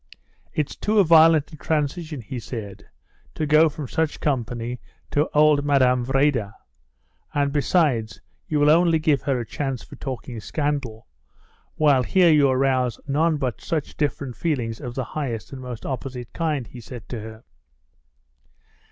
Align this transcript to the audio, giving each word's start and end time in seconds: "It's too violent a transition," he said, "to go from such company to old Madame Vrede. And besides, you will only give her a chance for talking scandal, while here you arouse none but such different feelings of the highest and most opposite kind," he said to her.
"It's 0.51 0.75
too 0.75 1.03
violent 1.03 1.53
a 1.53 1.57
transition," 1.57 2.21
he 2.21 2.39
said, 2.39 2.89
"to 3.35 3.45
go 3.45 3.69
from 3.69 3.87
such 3.87 4.19
company 4.19 4.79
to 5.11 5.29
old 5.29 5.63
Madame 5.63 6.03
Vrede. 6.03 6.53
And 7.35 7.53
besides, 7.53 8.19
you 8.47 8.59
will 8.59 8.71
only 8.71 8.97
give 8.97 9.21
her 9.21 9.39
a 9.39 9.45
chance 9.45 9.83
for 9.83 9.95
talking 9.97 10.39
scandal, 10.39 11.05
while 11.75 12.01
here 12.01 12.31
you 12.33 12.49
arouse 12.49 12.99
none 13.05 13.37
but 13.37 13.61
such 13.61 13.95
different 13.95 14.35
feelings 14.35 14.81
of 14.81 14.95
the 14.95 15.03
highest 15.03 15.53
and 15.53 15.61
most 15.61 15.85
opposite 15.85 16.33
kind," 16.33 16.65
he 16.65 16.81
said 16.81 17.07
to 17.09 17.19
her. 17.19 17.43